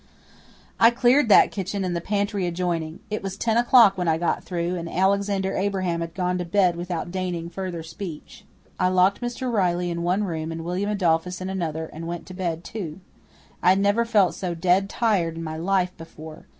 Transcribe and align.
I 0.79 0.89
cleared 0.89 1.29
that 1.29 1.51
kitchen 1.51 1.85
and 1.85 1.95
the 1.95 2.01
pantry 2.01 2.47
adjoining. 2.47 3.01
It 3.11 3.21
was 3.21 3.37
ten 3.37 3.55
o'clock 3.55 3.99
when 3.99 4.07
I 4.07 4.17
got 4.17 4.43
through, 4.43 4.73
and 4.75 4.89
Alexander 4.89 5.55
Abraham 5.55 6.01
had 6.01 6.15
gone 6.15 6.39
to 6.39 6.43
bed 6.43 6.75
without 6.75 7.11
deigning 7.11 7.51
further 7.51 7.83
speech. 7.83 8.43
I 8.79 8.87
locked 8.87 9.21
Mr. 9.21 9.51
Riley 9.53 9.91
in 9.91 10.01
one 10.01 10.23
room 10.23 10.51
and 10.51 10.65
William 10.65 10.89
Adolphus 10.89 11.39
in 11.39 11.51
another 11.51 11.85
and 11.85 12.07
went 12.07 12.25
to 12.25 12.33
bed, 12.33 12.63
too. 12.63 12.99
I 13.61 13.69
had 13.69 13.79
never 13.79 14.03
felt 14.03 14.33
so 14.33 14.55
dead 14.55 14.89
tired 14.89 15.35
in 15.35 15.43
my 15.43 15.57
life 15.57 15.95
before. 15.97 16.47